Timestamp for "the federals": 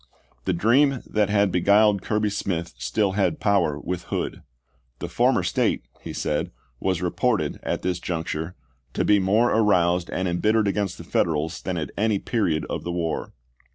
10.97-11.61